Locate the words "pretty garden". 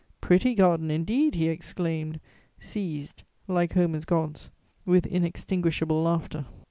0.19-0.89